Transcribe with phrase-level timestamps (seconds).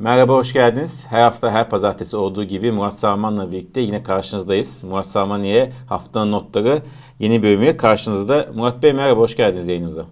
[0.00, 1.04] Merhaba, hoş geldiniz.
[1.08, 4.84] Her hafta, her pazartesi olduğu gibi Murat Salman'la birlikte yine karşınızdayız.
[4.84, 6.82] Murat Salmaniye haftanın notları
[7.18, 8.48] yeni bölümüyle karşınızda.
[8.54, 10.06] Murat Bey merhaba, hoş geldiniz yayınımıza.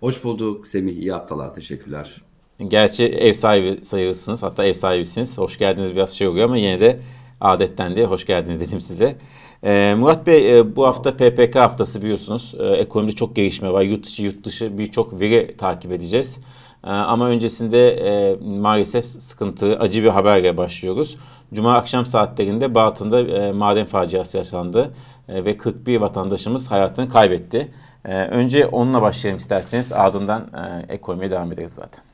[0.00, 2.22] Hoş bulduk Semih, iyi haftalar, teşekkürler.
[2.68, 5.38] Gerçi ev sahibi sayılırsınız, hatta ev sahibisiniz.
[5.38, 7.00] Hoş geldiniz biraz şey oluyor ama yine de
[7.40, 9.16] adetten de hoş geldiniz dedim size.
[9.62, 12.54] Ee, Murat Bey e, bu hafta PPK haftası biliyorsunuz.
[12.58, 13.82] E, ekonomide çok gelişme var.
[13.82, 16.38] Yurt dışı yurt dışı birçok veri takip edeceğiz.
[16.84, 21.16] E, ama öncesinde e, maalesef sıkıntı, acı bir haberle başlıyoruz.
[21.54, 24.94] Cuma akşam saatlerinde Batın'da e, maden faciası yaşandı
[25.28, 27.72] e, ve 41 vatandaşımız hayatını kaybetti.
[28.04, 32.04] E, önce onunla başlayalım isterseniz ardından e, ekonomiye devam ederiz zaten.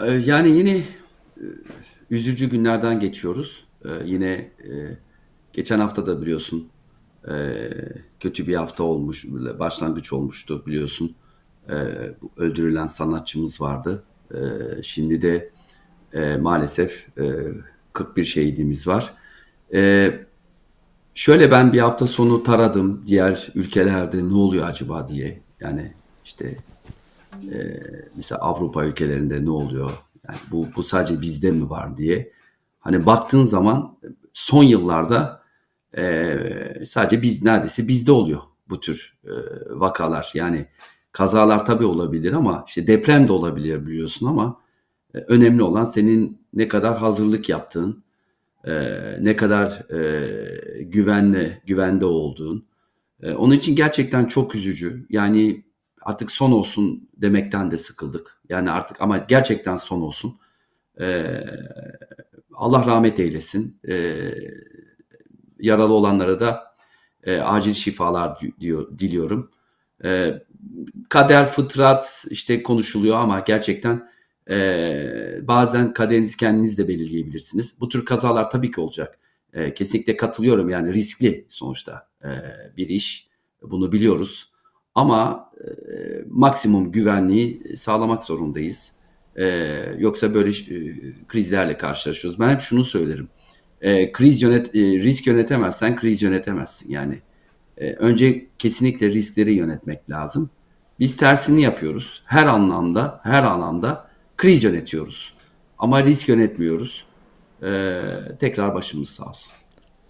[0.00, 0.84] Ee, yani yine e,
[2.10, 3.64] üzücü günlerden geçiyoruz.
[3.84, 4.72] Ee, yine e,
[5.52, 6.68] geçen hafta da biliyorsun
[7.28, 7.70] e,
[8.20, 9.26] kötü bir hafta olmuş,
[9.58, 11.14] başlangıç olmuştu biliyorsun.
[12.36, 14.04] Öldürülen sanatçımız vardı.
[14.82, 15.50] Şimdi de
[16.40, 17.06] maalesef
[17.92, 19.14] 41 şehidimiz var.
[21.14, 25.40] Şöyle ben bir hafta sonu taradım diğer ülkelerde ne oluyor acaba diye.
[25.60, 25.92] Yani
[26.24, 26.56] işte
[27.52, 27.80] e,
[28.16, 29.90] mesela Avrupa ülkelerinde ne oluyor?
[30.28, 32.32] Yani bu, bu sadece bizde mi var diye.
[32.80, 33.96] Hani baktığın zaman
[34.32, 35.41] son yıllarda
[35.96, 36.38] e,
[36.86, 39.32] sadece biz neredeyse bizde oluyor bu tür e,
[39.70, 40.30] vakalar.
[40.34, 40.66] Yani
[41.12, 44.60] kazalar tabii olabilir ama işte deprem de olabilir biliyorsun ama
[45.14, 48.04] e, önemli olan senin ne kadar hazırlık yaptığın,
[48.64, 48.72] e,
[49.20, 52.66] ne kadar e, güvenli, güvende olduğun.
[53.22, 55.06] E, onun için gerçekten çok üzücü.
[55.10, 55.64] Yani
[56.02, 58.40] artık son olsun demekten de sıkıldık.
[58.48, 60.38] Yani artık ama gerçekten son olsun.
[61.00, 61.44] Ee,
[62.54, 63.80] Allah rahmet eylesin.
[63.88, 64.34] Ee,
[65.62, 66.74] yaralı olanlara da
[67.24, 69.50] e, acil şifalar diyor, diliyorum.
[70.04, 70.42] Ee,
[71.08, 74.08] kader, fıtrat işte konuşuluyor ama gerçekten
[74.50, 77.80] e, bazen kaderinizi kendiniz de belirleyebilirsiniz.
[77.80, 79.18] Bu tür kazalar tabii ki olacak.
[79.52, 82.30] E, kesinlikle katılıyorum yani riskli sonuçta e,
[82.76, 83.28] bir iş.
[83.62, 84.52] Bunu biliyoruz.
[84.94, 85.66] Ama e,
[86.28, 88.92] maksimum güvenliği sağlamak zorundayız.
[89.36, 89.46] E,
[89.98, 90.96] yoksa böyle e,
[91.28, 92.40] krizlerle karşılaşıyoruz.
[92.40, 93.28] Ben hep şunu söylerim.
[93.82, 96.92] E, kriz yönet, e, risk yönetemezsen kriz yönetemezsin.
[96.92, 97.18] Yani
[97.78, 100.50] e, önce kesinlikle riskleri yönetmek lazım.
[101.00, 102.22] Biz tersini yapıyoruz.
[102.24, 105.34] Her anlamda, her alanda kriz yönetiyoruz.
[105.78, 107.04] Ama risk yönetmiyoruz.
[107.62, 108.00] E,
[108.40, 109.52] tekrar başımız sağ olsun.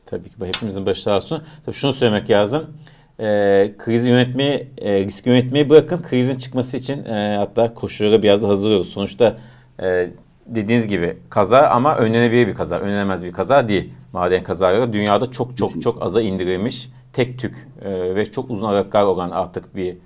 [0.06, 1.42] Tabii ki hepimizin başı sağ olsun.
[1.64, 2.74] Tabii şunu söylemek lazım
[3.20, 8.48] e, krizi yönetmeyi, e, risk yönetmeyi bırakın krizin çıkması için e, hatta koşullara biraz da
[8.48, 8.88] hazırlıyoruz.
[8.88, 9.38] Sonuçta
[9.82, 10.10] e,
[10.46, 13.92] dediğiniz gibi kaza ama önlenebilir bir kaza, önlenemez bir kaza değil.
[14.12, 19.02] Maden kazaları dünyada çok çok çok aza indirilmiş tek tük e, ve çok uzun aralıklar
[19.02, 19.96] olan artık bir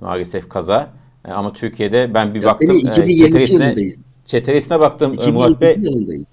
[0.00, 0.90] maalesef kaza.
[1.28, 3.92] E, ama Türkiye'de ben bir ya baktım e, çeteresine,
[4.24, 5.78] çeteresine baktım e, Murat Bey.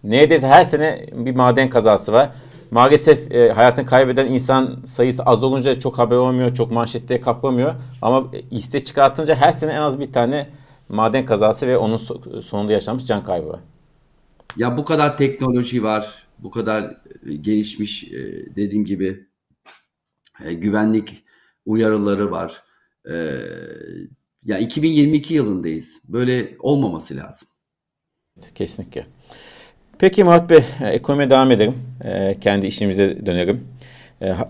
[0.03, 2.31] Neredeyse her sene bir maden kazası var
[2.73, 7.73] maalesef e, hayatını kaybeden insan sayısı az olunca çok haber olmuyor, çok manşette kaplamıyor.
[8.01, 10.47] Ama iste çıkartınca her sene en az bir tane
[10.93, 11.97] maden kazası ve onun
[12.39, 13.59] sonunda yaşanmış can kaybı var.
[14.57, 16.83] Ya bu kadar teknoloji var, bu kadar
[17.29, 19.27] e, gelişmiş e, dediğim gibi
[20.45, 21.23] e, güvenlik
[21.65, 22.63] uyarıları var.
[24.43, 26.01] Ya 2022 yılındayız.
[26.07, 27.47] Böyle olmaması lazım.
[28.55, 29.05] Kesinlikle.
[29.99, 31.75] Peki Murat Bey, ekonomiye devam edelim.
[32.41, 33.67] Kendi işimize dönelim.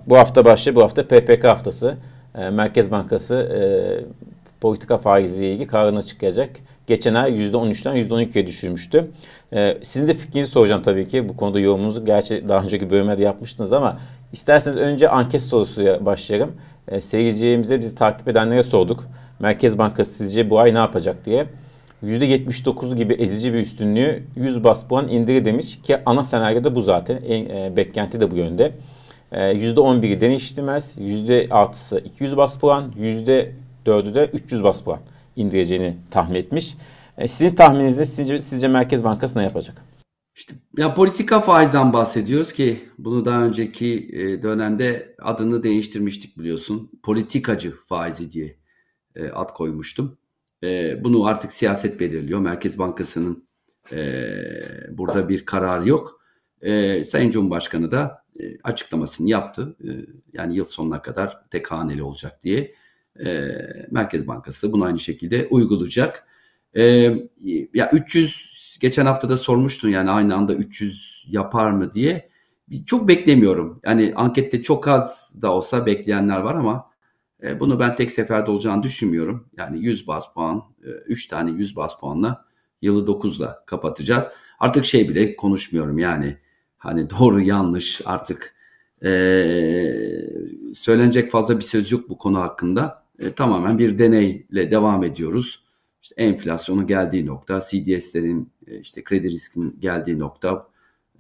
[0.08, 1.98] Bu hafta başlıyor, bu hafta PPK haftası.
[2.34, 3.50] Merkez Bankası
[4.64, 6.50] politika faiziyle ilgili kararını açıklayacak.
[6.88, 9.12] Geçen ay %13'ten %12'ye düşürmüştü.
[9.54, 11.30] E, sizin de fikrinizi soracağım tabii ki.
[11.30, 13.98] Bu konuda yorumunuzu gerçi daha önceki bölümlerde yapmıştınız ama
[14.34, 16.52] isterseniz önce anket sorusuyla başlayalım.
[16.88, 19.04] E, seyircilerimize bizi takip edenlere sorduk.
[19.40, 21.46] Merkez Bankası sizce bu ay ne yapacak diye.
[22.04, 27.20] %79 gibi ezici bir üstünlüğü 100 bas puan indiri demiş ki ana senaryoda bu zaten.
[27.28, 28.72] En, e, beklenti de bu yönde.
[29.32, 30.98] E, %11'i değiştirmez.
[30.98, 32.92] %6'sı 200 bas puan.
[33.86, 35.00] %4'ü de 300 bas puan
[35.36, 36.76] indireceğini tahmin etmiş.
[37.18, 39.82] E, sizin tahmininizde sizce, sizce Merkez Bankası ne yapacak?
[40.36, 46.92] İşte ya politika faizden bahsediyoruz ki bunu daha önceki e, dönemde adını değiştirmiştik biliyorsun.
[47.04, 48.58] Politikacı faizi diye
[49.16, 50.18] e, ad koymuştum.
[50.64, 52.40] E, bunu artık siyaset belirliyor.
[52.40, 53.48] Merkez Bankası'nın
[54.92, 56.22] burada bir karar yok.
[57.06, 58.24] Sayın Cumhurbaşkanı da
[58.64, 59.76] açıklamasını yaptı.
[60.34, 62.74] Yani yıl sonuna kadar tek haneli olacak diye.
[63.26, 63.58] E,
[63.92, 66.28] Merkez Bankası da bunu aynı şekilde uygulayacak.
[66.76, 66.84] E,
[67.74, 72.30] ya 300 geçen hafta da sormuştun yani aynı anda 300 yapar mı diye.
[72.86, 73.80] Çok beklemiyorum.
[73.86, 76.94] Yani ankette çok az da olsa bekleyenler var ama
[77.44, 79.50] E, bunu ben tek seferde olacağını düşünmüyorum.
[79.58, 80.64] Yani 100 bas puan,
[81.06, 82.46] 3 e, tane 100 bas puanla
[82.82, 84.30] yılı 9'la kapatacağız.
[84.60, 86.38] Artık şey bile konuşmuyorum yani
[86.78, 88.56] hani doğru yanlış artık
[89.04, 89.10] e,
[90.74, 93.03] söylenecek fazla bir söz yok bu konu hakkında.
[93.20, 95.64] E, tamamen bir deneyle devam ediyoruz.
[96.02, 100.68] İşte enflasyonun geldiği nokta, CDS'lerin e, işte kredi riskinin geldiği nokta,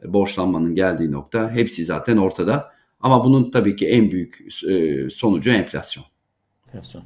[0.04, 2.74] e, borçlanmanın geldiği nokta hepsi zaten ortada.
[3.00, 6.06] Ama bunun tabii ki en büyük e, sonucu enflasyon.
[6.68, 7.04] Enflasyon.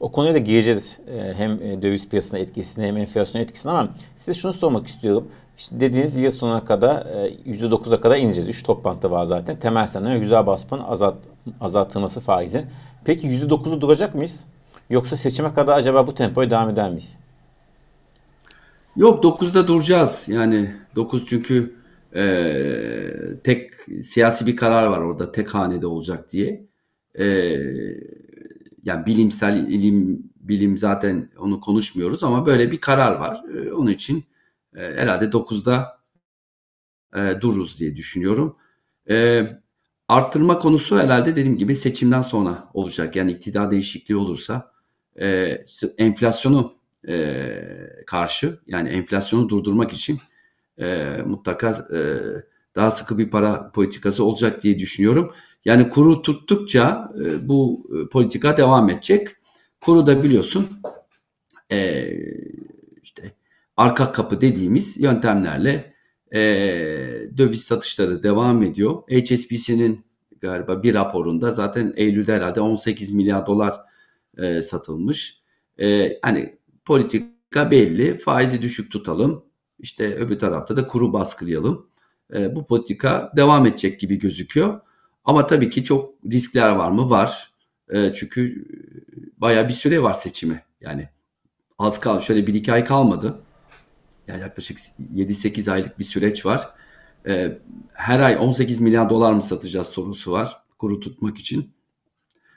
[0.00, 0.98] O konuya da gireceğiz.
[1.36, 5.28] Hem döviz piyasasına etkisini hem enflasyon etkisini ama size şunu sormak istiyorum.
[5.58, 6.96] İşte dediğiniz yıl sonuna kadar
[7.46, 8.48] %9'a kadar ineceğiz.
[8.48, 9.58] 3 toplantı var zaten.
[9.58, 11.16] Temel senden güzel basmanın azalt,
[11.60, 12.66] azaltılması faizin.
[13.04, 14.46] Peki %9'u duracak mıyız?
[14.90, 17.18] Yoksa seçime kadar acaba bu tempoya devam eder miyiz?
[18.96, 20.24] Yok 9'da duracağız.
[20.28, 21.74] Yani 9 çünkü
[22.14, 22.22] e,
[23.44, 23.70] tek
[24.02, 26.66] siyasi bir karar var orada tek hanede olacak diye.
[27.18, 27.24] E,
[28.84, 33.42] yani bilimsel ilim bilim zaten onu konuşmuyoruz ama böyle bir karar var.
[33.56, 34.24] E, onun için
[34.76, 36.00] e, herhalde 9'da
[37.16, 38.56] e, dururuz diye düşünüyorum.
[39.10, 39.46] E,
[40.08, 43.16] arttırma konusu herhalde dediğim gibi seçimden sonra olacak.
[43.16, 44.72] Yani iktidar değişikliği olursa
[45.20, 45.58] e,
[45.98, 46.74] enflasyonu
[47.08, 47.62] e,
[48.06, 50.18] karşı yani enflasyonu durdurmak için
[50.78, 51.98] e, mutlaka e,
[52.74, 55.32] daha sıkı bir para politikası olacak diye düşünüyorum.
[55.64, 59.28] Yani kuru tuttukça e, bu e, politika devam edecek.
[59.80, 60.68] Kuru da biliyorsun
[61.72, 62.08] e,
[63.02, 63.32] işte
[63.78, 65.94] arka kapı dediğimiz yöntemlerle
[66.34, 66.40] e,
[67.36, 69.02] döviz satışları devam ediyor.
[69.10, 70.04] HSBC'nin
[70.40, 73.80] galiba bir raporunda zaten Eylül'de herhalde 18 milyar dolar
[74.38, 75.42] e, satılmış.
[75.80, 78.18] E, hani politika belli.
[78.18, 79.44] Faizi düşük tutalım.
[79.78, 81.86] İşte öbür tarafta da kuru baskılayalım.
[82.34, 84.80] E, bu politika devam edecek gibi gözüküyor.
[85.24, 87.10] Ama tabii ki çok riskler var mı?
[87.10, 87.50] Var.
[87.90, 88.64] E, çünkü
[89.36, 90.64] baya bir süre var seçime.
[90.80, 91.08] Yani
[91.78, 93.40] az kal şöyle bir iki ay kalmadı.
[94.28, 94.78] Yani yaklaşık
[95.14, 96.68] 7-8 aylık bir süreç var.
[97.26, 97.58] E,
[97.92, 101.70] her ay 18 milyar dolar mı satacağız sorusu var kuru tutmak için.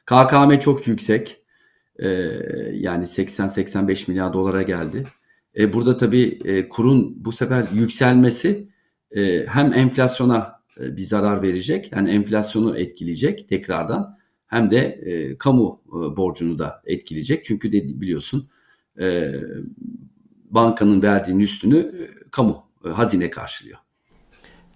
[0.05, 1.41] KKM çok yüksek.
[1.99, 2.07] E,
[2.73, 5.03] yani 80-85 milyar dolara geldi.
[5.57, 8.67] E, burada tabii e, kurun bu sefer yükselmesi
[9.11, 14.17] e, hem enflasyona e, bir zarar verecek, yani enflasyonu etkileyecek tekrardan
[14.47, 17.45] hem de e, kamu e, borcunu da etkileyecek.
[17.45, 18.49] Çünkü de biliyorsun
[18.99, 19.31] e,
[20.51, 23.77] bankanın verdiğinin üstünü e, kamu, e, hazine karşılıyor.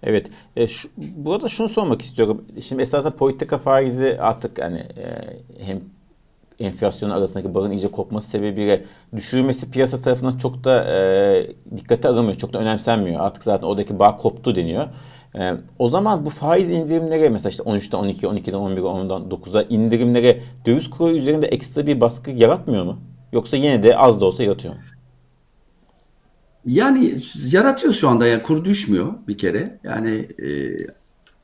[0.02, 0.30] Evet.
[0.56, 2.44] E, şu, burada şunu sormak istiyorum.
[2.60, 5.06] Şimdi esasında politika faizi artık hani e,
[5.58, 5.80] hem
[6.60, 8.84] enflasyon arasındaki bağın iyice kopması sebebiyle
[9.16, 12.38] düşürmesi piyasa tarafından çok da e, dikkate alınmıyor.
[12.38, 13.20] Çok da önemsenmiyor.
[13.20, 14.86] Artık zaten oradaki bağ koptu deniyor.
[15.38, 20.42] E, o zaman bu faiz indirimleri mesela işte 13'ten 12, 12'den 11'e, 10'dan 9'a indirimlere
[20.66, 22.98] döviz kuru üzerinde ekstra bir baskı yaratmıyor mu?
[23.32, 24.80] Yoksa yine de az da olsa yaratıyor mu?
[26.66, 27.18] Yani
[27.50, 29.80] yaratıyor şu anda yani kur düşmüyor bir kere.
[29.84, 30.48] Yani e,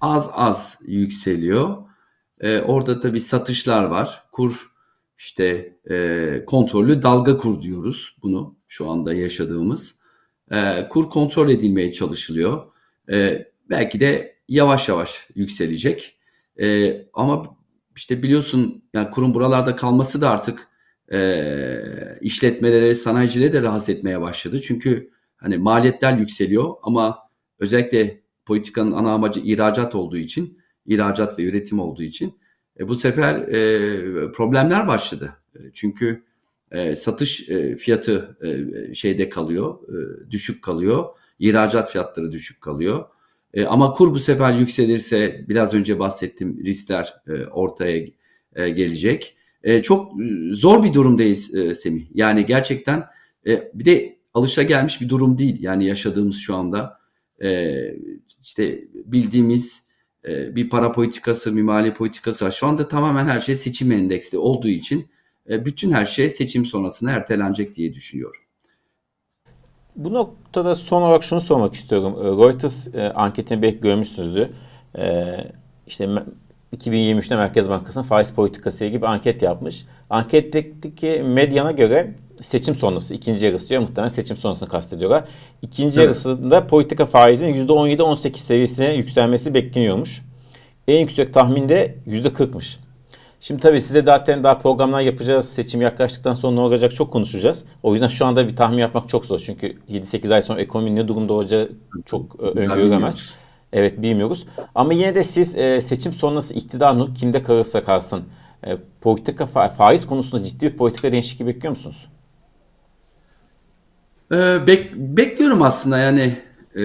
[0.01, 1.77] az az yükseliyor.
[2.41, 4.23] E, orada tabii satışlar var.
[4.33, 4.67] Kur
[5.19, 9.95] işte e, kontrollü dalga kur diyoruz bunu şu anda yaşadığımız.
[10.51, 12.63] E, kur kontrol edilmeye çalışılıyor.
[13.13, 16.19] E, belki de yavaş yavaş yükselecek.
[16.61, 17.57] E, ama
[17.97, 20.69] işte biliyorsun yani kurun buralarda kalması da artık
[21.13, 24.61] e, işletmelere, sanayicilere de rahatsız etmeye başladı.
[24.61, 27.19] Çünkü hani maliyetler yükseliyor ama
[27.59, 32.39] özellikle politikanın ana amacı ihracat olduğu için, ihracat ve üretim olduğu için
[32.81, 35.33] e, bu sefer e, problemler başladı.
[35.55, 36.23] E, çünkü
[36.71, 41.05] e, satış e, fiyatı e, şeyde kalıyor, e, düşük kalıyor.
[41.39, 43.05] İhracat fiyatları düşük kalıyor.
[43.55, 48.07] E, ama kur bu sefer yükselirse biraz önce bahsettiğim riskler e, ortaya
[48.55, 49.37] e, gelecek.
[49.63, 50.13] E, çok
[50.51, 52.07] zor bir durumdayız e, Semih.
[52.15, 53.05] Yani gerçekten
[53.47, 55.63] e, bir de alışa gelmiş bir durum değil.
[55.63, 56.99] Yani yaşadığımız şu anda
[57.43, 57.75] e,
[58.43, 59.89] işte bildiğimiz
[60.25, 62.53] e, bir para politikası, bir mali politikası.
[62.53, 65.07] Şu anda tamamen her şey seçim endeksli olduğu için
[65.51, 68.41] e, bütün her şey seçim sonrasına ertelenecek diye düşünüyorum.
[69.97, 72.17] Bu noktada son olarak şunu sormak istiyorum.
[72.21, 74.49] E, Reuters e, anketini belki görmüşsünüzdür.
[74.99, 75.37] E,
[75.87, 76.09] işte
[76.77, 79.85] 2023'te Merkez Bankası'nın faiz politikası gibi anket yapmış.
[80.11, 83.81] Anketteki medyana göre seçim sonrası ikinci yarısı diyor.
[83.81, 85.25] Muhtemelen seçim sonrasını kastediyorlar.
[85.63, 86.05] İkinci evet.
[86.05, 90.23] yarısında politika faizinin %17-18 seviyesine yükselmesi bekleniyormuş.
[90.89, 92.77] En yüksek tahminde %40'mış.
[93.41, 95.49] Şimdi tabii size zaten daha programlar yapacağız.
[95.49, 97.65] Seçim yaklaştıktan sonra ne olacak çok konuşacağız.
[97.83, 99.39] O yüzden şu anda bir tahmin yapmak çok zor.
[99.39, 101.71] Çünkü 7-8 ay sonra ekonomi ne durumda olacağı
[102.07, 103.39] çok e, öngörülemez.
[103.73, 104.47] Evet bilmiyoruz.
[104.75, 108.25] Ama yine de siz e, seçim sonrası iktidar kimde kalırsa kalsın
[108.67, 112.09] E, politika faiz konusunda ciddi bir politika değişikliği bekliyor musunuz?
[114.33, 116.39] Ee, bek, bekliyorum aslında yani
[116.75, 116.83] e,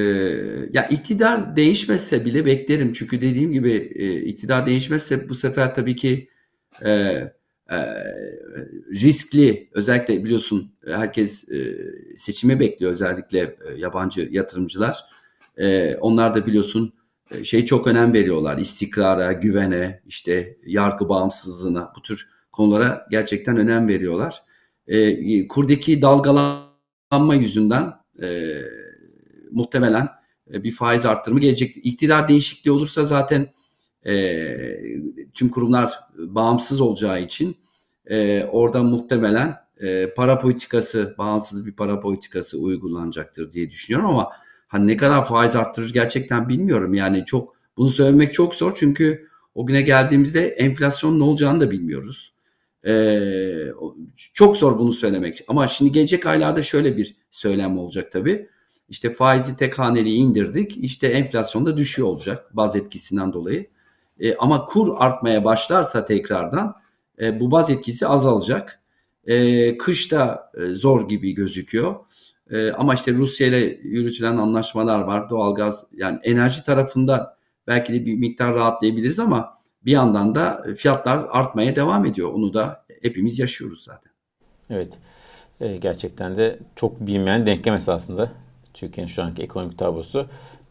[0.74, 6.30] ya iktidar değişmezse bile beklerim çünkü dediğim gibi e, iktidar değişmezse bu sefer tabii ki
[6.86, 7.78] e, e,
[8.92, 11.78] riskli özellikle biliyorsun herkes e,
[12.18, 15.06] seçimi bekliyor özellikle e, yabancı yatırımcılar
[15.58, 16.94] e, onlar da biliyorsun
[17.32, 23.88] e, şey çok önem veriyorlar istikrara güvene işte yargı bağımsızlığına bu tür konulara gerçekten önem
[23.88, 24.44] veriyorlar
[24.88, 28.62] e, kurdaki dalgalanma yüzünden e,
[29.52, 30.10] muhtemelen
[30.54, 31.76] e, bir faiz arttırımı gelecek.
[31.84, 33.48] İktidar değişikliği olursa zaten
[34.06, 34.56] e,
[35.34, 37.56] tüm kurumlar bağımsız olacağı için
[38.06, 44.32] e, orada muhtemelen e, para politikası, bağımsız bir para politikası uygulanacaktır diye düşünüyorum ama
[44.68, 46.94] hani ne kadar faiz arttırır gerçekten bilmiyorum.
[46.94, 52.34] Yani çok bunu söylemek çok zor çünkü o güne geldiğimizde enflasyon ne olacağını da bilmiyoruz.
[52.88, 53.72] Ee,
[54.34, 55.44] çok zor bunu söylemek.
[55.48, 58.50] Ama şimdi gelecek aylarda şöyle bir söylem olacak tabii.
[58.90, 60.78] İşte faizi tek haneli indirdik.
[60.78, 63.68] İşte enflasyon da düşüyor olacak baz etkisinden dolayı.
[64.20, 66.76] E, ama kur artmaya başlarsa tekrardan
[67.22, 68.82] e, bu baz etkisi azalacak.
[69.26, 71.96] E, kışta e, zor gibi gözüküyor.
[72.52, 75.30] E, ama işte Rusya ile yürütülen anlaşmalar var.
[75.30, 77.38] Doğalgaz yani enerji tarafında
[77.68, 79.54] belki de bir miktar rahatlayabiliriz ama
[79.86, 82.34] bir yandan da fiyatlar artmaya devam ediyor.
[82.34, 84.12] Onu da hepimiz yaşıyoruz zaten.
[84.70, 84.98] Evet.
[85.62, 88.32] E, gerçekten de çok bilmeyen denklem esasında.
[88.74, 90.28] Türkiye'nin şu anki ekonomik tablosu.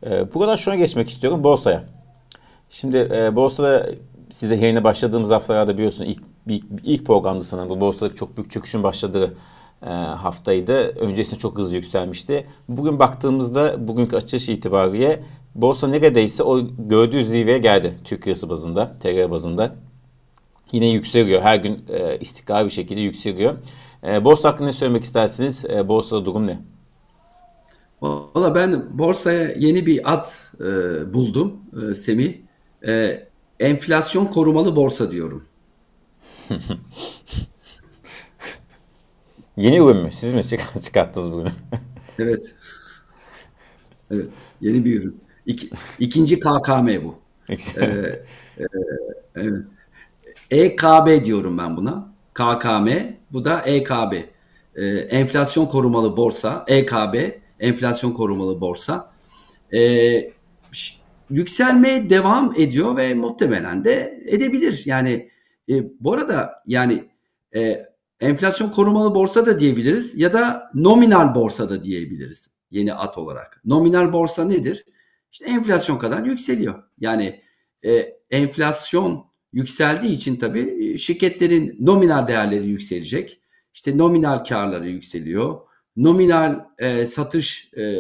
[0.07, 1.85] E, bu kadar şuna geçmek istiyorum borsaya.
[2.71, 3.87] Şimdi e, borsada
[4.31, 8.83] size yayına başladığımız haftalarda biliyorsun ilk, ilk, ilk programda sanırım bu borsadaki çok büyük çöküşün
[8.83, 9.37] başladığı
[10.17, 10.89] haftaydı.
[10.89, 12.47] Öncesinde çok hızlı yükselmişti.
[12.69, 15.23] Bugün baktığımızda bugünkü açılış itibariyle
[15.55, 19.75] borsa neredeyse o gördüğü zirveye geldi Türkiye bazında, TR bazında.
[20.73, 21.43] Yine yükseliyor.
[21.43, 23.55] Her gün e, istikrarlı bir şekilde yükseliyor.
[24.05, 25.65] E, borsa hakkında ne söylemek istersiniz?
[25.65, 26.59] E, borsada durum ne?
[28.03, 30.27] Valla ben borsaya yeni bir ad
[30.61, 30.65] e,
[31.15, 31.57] buldum
[31.91, 32.35] e, Semih.
[32.87, 33.27] E,
[33.61, 35.45] enflasyon korumalı borsa diyorum.
[39.57, 40.11] yeni ürün mü?
[40.11, 40.43] Siz mi
[40.83, 41.49] çıkarttınız bunu?
[42.19, 42.55] evet.
[44.11, 44.27] Evet.
[44.61, 45.21] Yeni bir ürün.
[45.47, 47.19] İki, ikinci KKM bu.
[47.49, 48.23] ee, e,
[49.37, 49.67] evet.
[50.51, 52.09] EKB diyorum ben buna.
[52.35, 52.89] KKM.
[53.33, 54.13] Bu da EKB.
[54.77, 56.65] Ee, enflasyon korumalı borsa.
[56.69, 57.15] EKB
[57.61, 59.13] enflasyon korumalı borsa
[59.75, 59.81] e,
[61.31, 64.83] yükselmeye devam ediyor ve muhtemelen de edebilir.
[64.85, 65.29] Yani
[65.69, 67.05] e, bu arada yani
[67.57, 67.87] e,
[68.21, 73.61] enflasyon korumalı borsa da diyebiliriz ya da nominal borsa da diyebiliriz yeni at olarak.
[73.65, 74.85] Nominal borsa nedir?
[75.33, 76.83] İşte enflasyon kadar yükseliyor.
[76.99, 77.43] Yani
[77.85, 83.41] e, enflasyon yükseldiği için tabii e, şirketlerin nominal değerleri yükselecek.
[83.75, 87.97] İşte nominal karları yükseliyor nominal e, satış e,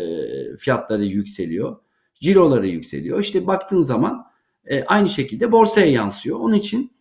[0.58, 1.76] fiyatları yükseliyor.
[2.20, 3.20] Ciroları yükseliyor.
[3.20, 4.26] İşte baktığın zaman
[4.64, 6.38] e, aynı şekilde borsaya yansıyor.
[6.38, 6.95] Onun için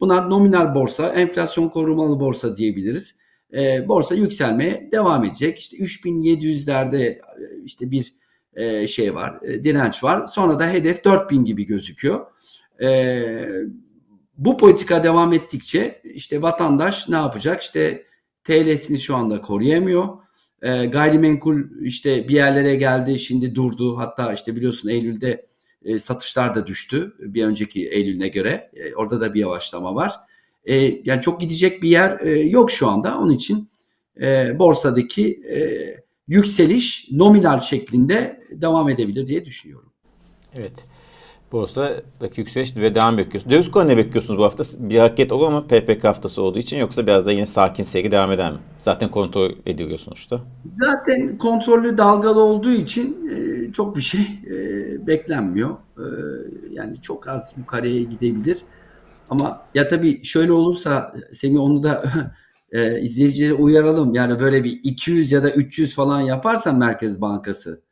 [0.00, 3.16] buna nominal borsa, enflasyon korumalı borsa diyebiliriz.
[3.56, 5.58] E, borsa yükselmeye devam edecek.
[5.58, 7.20] İşte 3700'lerde e,
[7.64, 8.14] işte bir
[8.54, 10.26] e, şey var, e, direnç var.
[10.26, 12.26] Sonra da hedef 4000 gibi gözüküyor.
[12.82, 13.48] E,
[14.36, 17.62] bu politika devam ettikçe işte vatandaş ne yapacak?
[17.62, 18.04] İşte
[18.44, 20.08] TL'sini şu anda koruyamıyor.
[20.62, 23.98] E, gayrimenkul işte bir yerlere geldi şimdi durdu.
[23.98, 25.46] Hatta işte biliyorsun Eylül'de
[25.84, 28.70] e, satışlar da düştü bir önceki Eylül'üne göre.
[28.74, 30.14] E, orada da bir yavaşlama var.
[30.64, 33.18] E, yani çok gidecek bir yer e, yok şu anda.
[33.18, 33.70] Onun için
[34.20, 35.58] e, borsadaki e,
[36.28, 39.92] yükseliş nominal şeklinde devam edebilir diye düşünüyorum.
[40.54, 40.84] Evet
[41.52, 43.54] borsadaki yükseliş ve devam bekliyorsunuz.
[43.54, 44.64] Döviz konu ne bekliyorsunuz bu hafta?
[44.78, 48.32] Bir hareket olur mu PPK haftası olduğu için yoksa biraz da yine sakin seyri devam
[48.32, 48.58] eder mi?
[48.80, 50.40] Zaten kontrol ediliyor sonuçta.
[50.76, 55.70] Zaten kontrollü dalgalı olduğu için e, çok bir şey e, beklenmiyor.
[55.70, 56.04] E,
[56.70, 58.58] yani çok az yukarıya gidebilir.
[59.30, 62.02] Ama ya tabii şöyle olursa Semih onu da
[63.00, 64.14] izleyicileri uyaralım.
[64.14, 67.82] Yani böyle bir 200 ya da 300 falan yaparsa Merkez Bankası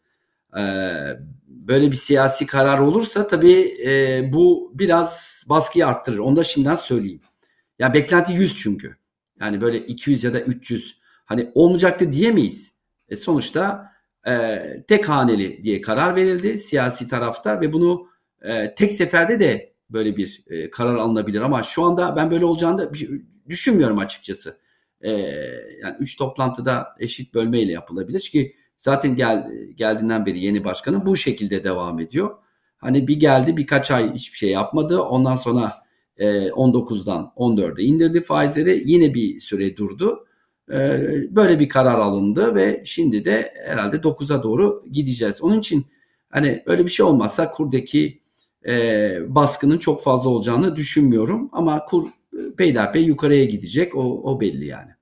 [1.66, 6.18] böyle bir siyasi karar olursa tabii e, bu biraz baskıyı arttırır.
[6.18, 7.20] Onu da şimdiden söyleyeyim.
[7.78, 8.96] Ya beklenti 100 çünkü.
[9.40, 12.76] Yani böyle 200 ya da 300 hani olmayacaktı diyemeyiz.
[13.08, 13.92] E sonuçta
[14.26, 18.08] e, tek haneli diye karar verildi siyasi tarafta ve bunu
[18.42, 22.78] e, tek seferde de böyle bir e, karar alınabilir ama şu anda ben böyle olacağını
[22.78, 22.92] da
[23.48, 24.58] düşünmüyorum açıkçası.
[25.00, 25.10] E,
[25.82, 31.64] yani 3 toplantıda eşit bölmeyle yapılabilir ki Zaten gel, geldiğinden beri yeni başkanın bu şekilde
[31.64, 32.36] devam ediyor.
[32.76, 35.00] Hani bir geldi birkaç ay hiçbir şey yapmadı.
[35.00, 35.72] Ondan sonra
[36.18, 38.82] 19'dan 14'e indirdi faizleri.
[38.84, 40.26] Yine bir süre durdu.
[41.30, 45.42] Böyle bir karar alındı ve şimdi de herhalde 9'a doğru gideceğiz.
[45.42, 45.86] Onun için
[46.30, 48.20] hani öyle bir şey olmazsa kurdaki
[49.28, 51.48] baskının çok fazla olacağını düşünmüyorum.
[51.52, 52.08] Ama kur
[52.58, 54.95] peyderpey yukarıya gidecek o, o belli yani.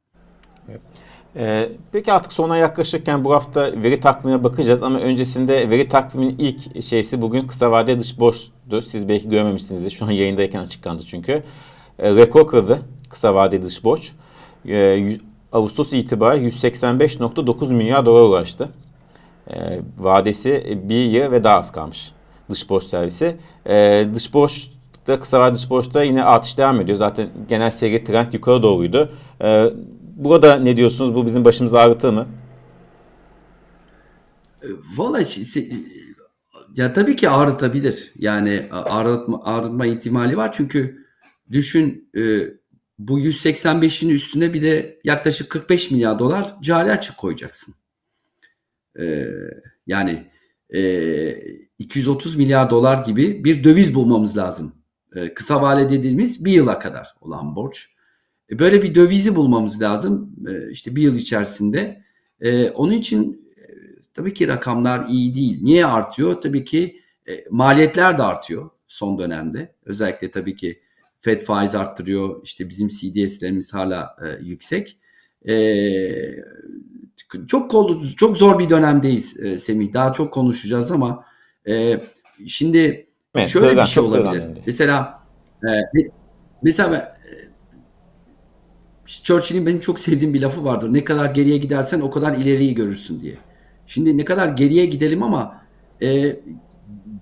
[1.36, 6.82] Ee, peki artık sona yaklaşırken bu hafta veri takvimine bakacağız ama öncesinde veri takviminin ilk
[6.82, 8.82] şeysi bugün kısa vadeli dış borçtu.
[8.82, 9.90] Siz belki görmemişsinizdir.
[9.90, 11.42] Şu an yayındayken açıklandı çünkü.
[11.98, 14.12] Ee, rekor kırdı kısa vadeli dış borç.
[14.68, 15.18] Ee,
[15.52, 18.68] Ağustos itibariyle 185.9 milyar dolar ulaştı.
[19.50, 22.12] Ee, vadesi bir yıl ve daha az kalmış
[22.50, 23.36] dış borç servisi.
[23.68, 26.98] Ee, dış borçta kısa vadeli dış borçta yine artış devam ediyor.
[26.98, 29.12] Zaten genel seyir trend yukarı doğruydu.
[29.42, 29.70] Ee,
[30.16, 31.14] Burada ne diyorsunuz?
[31.14, 32.26] Bu bizim başımızı ağrıtır mı?
[34.62, 35.22] E, Valla
[36.76, 38.12] ya tabii ki ağrıtabilir.
[38.18, 40.52] Yani ağrıtma, ağrıtma ihtimali var.
[40.52, 41.04] Çünkü
[41.52, 42.40] düşün e,
[42.98, 47.74] bu 185'in üstüne bir de yaklaşık 45 milyar dolar cari açık koyacaksın.
[49.00, 49.26] E,
[49.86, 50.30] yani
[51.78, 54.74] 230 milyar dolar gibi bir döviz bulmamız lazım.
[55.34, 57.93] Kısa vade dediğimiz bir yıla kadar olan borç.
[58.50, 62.02] E, böyle bir dövizi bulmamız lazım e, işte bir yıl içerisinde.
[62.40, 63.50] E, onun için
[64.14, 65.58] tabii ki rakamlar iyi değil.
[65.62, 66.40] Niye artıyor?
[66.40, 67.00] Tabii ki
[67.50, 69.74] maliyetler de artıyor son dönemde.
[69.84, 70.80] Özellikle tabii ki
[71.18, 72.40] Fed faiz arttırıyor.
[72.44, 74.98] İşte bizim CDS'lerimiz hala yüksek.
[77.48, 77.70] çok
[78.16, 79.92] çok zor bir dönemdeyiz Semih.
[79.92, 81.24] Daha çok konuşacağız ama
[82.46, 83.06] şimdi
[83.48, 84.44] şöyle bir şey olabilir.
[84.66, 85.20] Mesela
[86.62, 87.13] mesela
[89.06, 90.92] Churchill'in benim çok sevdiğim bir lafı vardır.
[90.92, 93.34] Ne kadar geriye gidersen o kadar ileriyi görürsün diye.
[93.86, 95.62] Şimdi ne kadar geriye gidelim ama
[96.02, 96.36] e,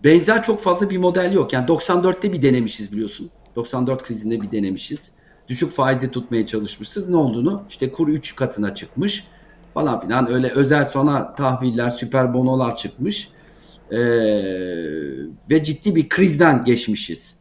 [0.05, 1.53] benzer çok fazla bir model yok.
[1.53, 3.31] Yani 94'te bir denemişiz biliyorsun.
[3.57, 5.11] 94 krizinde bir denemişiz.
[5.49, 7.09] Düşük faizle tutmaya çalışmışız.
[7.09, 9.25] Ne olduğunu işte kur 3 katına çıkmış
[9.75, 10.31] falan filan.
[10.31, 13.29] Öyle özel sona tahviller, süper bonolar çıkmış.
[13.91, 13.99] Ee,
[15.51, 17.37] ve ciddi bir krizden geçmişiz.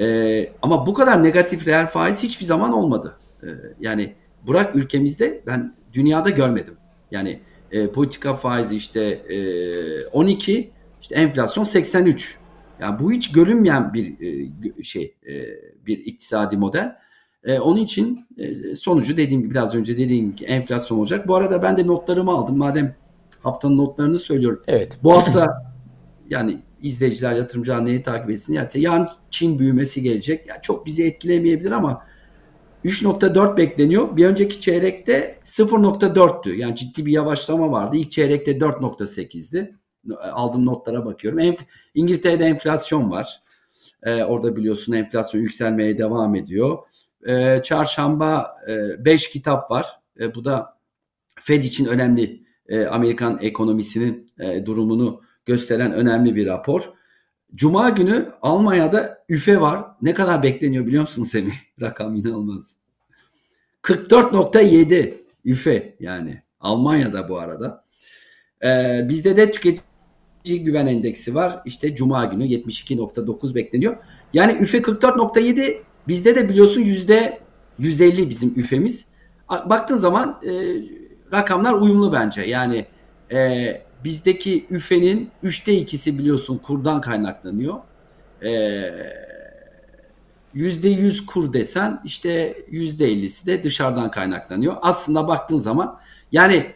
[0.00, 3.17] Ee, ama bu kadar negatif reel faiz hiçbir zaman olmadı.
[3.42, 3.46] Ee,
[3.80, 4.14] yani
[4.46, 6.74] bırak ülkemizde ben dünyada görmedim.
[7.10, 10.70] Yani e, politika faizi işte e, 12,
[11.00, 12.38] işte enflasyon 83.
[12.80, 15.34] Yani bu hiç görünmeyen bir e, şey, e,
[15.86, 16.96] bir iktisadi model.
[17.44, 21.28] E, onun için e, sonucu dediğim gibi biraz önce dediğim gibi enflasyon olacak.
[21.28, 22.56] Bu arada ben de notlarımı aldım.
[22.56, 22.94] Madem
[23.42, 24.62] haftanın notlarını söylüyorum.
[24.66, 24.98] Evet.
[25.02, 25.74] Bu hafta
[26.30, 28.52] yani izleyiciler, yatırımcılar neyi takip etsin?
[28.52, 30.46] Yani yarın Çin büyümesi gelecek.
[30.48, 32.04] Yani çok bizi etkilemeyebilir ama
[32.88, 34.16] 3.4 bekleniyor.
[34.16, 36.54] Bir önceki çeyrekte 0.4'tü.
[36.54, 37.96] Yani ciddi bir yavaşlama vardı.
[37.96, 39.74] İlk çeyrekte 4.8'di.
[40.32, 41.38] Aldığım notlara bakıyorum.
[41.38, 41.60] Enf
[41.94, 43.42] İngiltere'de enflasyon var.
[44.02, 46.78] Ee, orada biliyorsun enflasyon yükselmeye devam ediyor.
[47.26, 48.56] Ee, çarşamba
[48.98, 49.86] 5 e, kitap var.
[50.20, 50.78] E, bu da
[51.40, 52.42] Fed için önemli.
[52.68, 56.92] E, Amerikan ekonomisinin e, durumunu gösteren önemli bir rapor.
[57.54, 59.84] Cuma günü Almanya'da üfe var.
[60.02, 61.52] Ne kadar bekleniyor biliyor musun seni?
[61.80, 62.74] Rakam inanılmaz.
[63.82, 66.42] 44.7 üfe yani.
[66.60, 67.84] Almanya'da bu arada.
[68.64, 71.62] Ee, bizde de tüketici güven endeksi var.
[71.64, 73.96] İşte Cuma günü 72.9 bekleniyor.
[74.32, 75.76] Yani üfe 44.7
[76.08, 77.38] bizde de biliyorsun yüzde
[77.78, 79.04] 150 bizim üfemiz.
[79.50, 80.52] Baktığın zaman e,
[81.32, 82.42] rakamlar uyumlu bence.
[82.42, 82.86] Yani
[83.32, 83.38] e,
[84.04, 87.74] bizdeki üfenin üçte ikisi biliyorsun kurdan kaynaklanıyor.
[88.44, 88.90] Ee,
[90.54, 94.76] yüzde yüz kur desen işte yüzde ellisi de dışarıdan kaynaklanıyor.
[94.82, 96.00] Aslında baktığın zaman
[96.32, 96.66] yani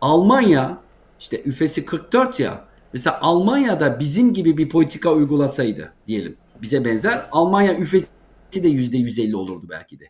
[0.00, 0.78] Almanya
[1.20, 7.74] işte üfesi 44 ya mesela Almanya'da bizim gibi bir politika uygulasaydı diyelim bize benzer Almanya
[7.74, 8.08] üfesi
[8.52, 10.04] de yüzde 150 olurdu belki de.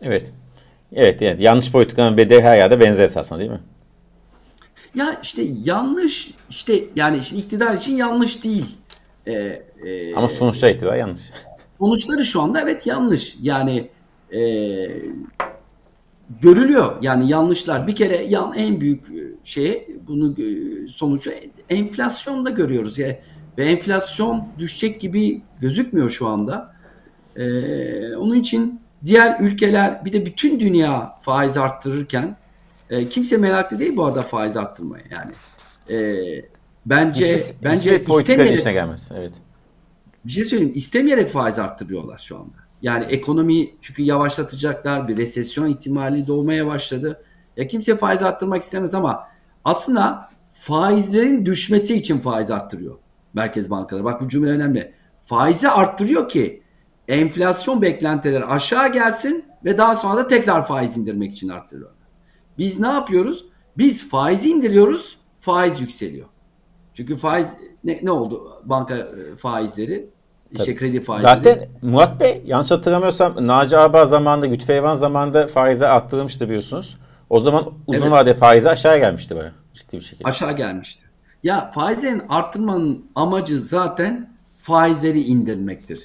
[0.00, 0.32] Evet.
[0.92, 1.40] Evet, evet.
[1.40, 3.60] Yanlış politikanın bedeli her yerde benzer esasında değil mi?
[4.94, 8.76] Ya işte yanlış işte yani işte iktidar için yanlış değil.
[9.26, 11.20] Ee, e, Ama sonuçta itibariyle yanlış.
[11.78, 13.36] Sonuçları şu anda evet yanlış.
[13.42, 13.88] Yani
[14.34, 14.40] e,
[16.40, 17.86] görülüyor yani yanlışlar.
[17.86, 19.06] Bir kere yan, en büyük
[19.44, 21.30] şey bunu e, sonucu
[21.68, 22.98] enflasyonda görüyoruz.
[22.98, 23.18] Yani,
[23.58, 26.74] ve enflasyon düşecek gibi gözükmüyor şu anda.
[27.36, 32.36] Ee, onun için diğer ülkeler bir de bütün dünya faiz arttırırken
[32.92, 35.32] e, kimse meraklı değil bu arada faiz arttırmaya yani.
[35.90, 36.16] E,
[36.86, 39.10] bence hiçbir, bence hiçbir istemeyerek gelmez.
[39.14, 39.32] Evet.
[40.26, 40.72] Bir şey söyleyeyim.
[40.74, 42.56] istemeyerek faiz arttırıyorlar şu anda.
[42.82, 45.08] Yani ekonomi çünkü yavaşlatacaklar.
[45.08, 47.24] Bir resesyon ihtimali doğmaya başladı.
[47.56, 49.28] Ya kimse faiz arttırmak istemez ama
[49.64, 52.98] aslında faizlerin düşmesi için faiz arttırıyor
[53.34, 54.04] merkez bankaları.
[54.04, 54.92] Bak bu cümle önemli.
[55.20, 56.62] Faizi arttırıyor ki
[57.08, 62.01] enflasyon beklentileri aşağı gelsin ve daha sonra da tekrar faiz indirmek için arttırıyorlar.
[62.58, 63.44] Biz ne yapıyoruz?
[63.78, 66.26] Biz faizi indiriyoruz, faiz yükseliyor.
[66.94, 68.52] Çünkü faiz ne, ne oldu?
[68.64, 70.10] Banka e, faizleri,
[70.50, 71.34] işte kredi faizleri.
[71.34, 76.98] Zaten Murat Bey yanlış hatırlamıyorsam Naci Ağbağ zamanında, Lütfü Eyvan zamanında faizler arttırılmıştı biliyorsunuz.
[77.30, 78.12] O zaman uzun Evet.
[78.12, 80.28] vade faizi aşağı gelmişti böyle ciddi bir şekilde.
[80.28, 81.06] aşağı gelmişti.
[81.42, 86.00] Ya faizlerin arttırmanın amacı zaten faizleri indirmektir.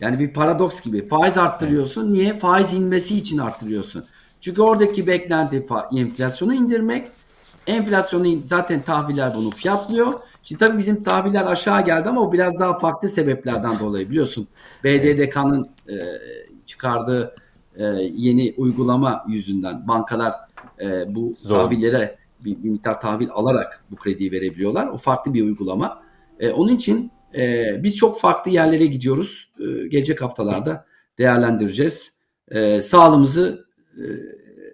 [0.00, 1.08] Yani bir paradoks gibi.
[1.08, 2.12] Faiz arttırıyorsun.
[2.12, 2.38] Niye?
[2.38, 4.04] Faiz inmesi için arttırıyorsun.
[4.46, 7.08] Çünkü oradaki beklenti enflasyonu indirmek.
[7.66, 10.12] Enflasyonu zaten tahviller bunu fiyatlıyor.
[10.42, 14.48] Şimdi tabii bizim tahviller aşağı geldi ama o biraz daha farklı sebeplerden dolayı biliyorsun.
[14.84, 15.94] BDDK'nın e,
[16.66, 17.34] çıkardığı
[17.76, 20.34] e, yeni uygulama yüzünden bankalar
[20.80, 21.56] e, bu Zor.
[21.56, 24.86] tahvillere bir, bir miktar tahvil alarak bu krediyi verebiliyorlar.
[24.86, 26.02] O farklı bir uygulama.
[26.40, 29.50] E, onun için e, biz çok farklı yerlere gidiyoruz.
[29.60, 30.86] E, gelecek haftalarda
[31.18, 32.12] değerlendireceğiz.
[32.48, 33.65] E, sağlığımızı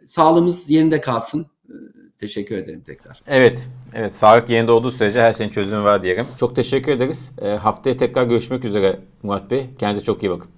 [0.05, 1.47] sağlığımız yerinde kalsın.
[1.69, 1.75] E,
[2.21, 3.23] teşekkür ederim tekrar.
[3.27, 3.69] Evet.
[3.95, 4.13] Evet.
[4.13, 6.27] Sağlık yerinde olduğu sürece her şeyin çözümü var diyelim.
[6.39, 7.33] Çok teşekkür ederiz.
[7.43, 9.67] E, haftaya tekrar görüşmek üzere Murat Bey.
[9.79, 10.51] Kendinize çok iyi bakın.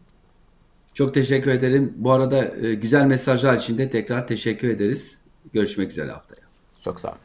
[0.94, 1.92] Çok teşekkür ederim.
[1.96, 5.18] Bu arada e, güzel mesajlar için de tekrar teşekkür ederiz.
[5.52, 6.42] Görüşmek üzere haftaya.
[6.80, 7.18] Çok sağ olun.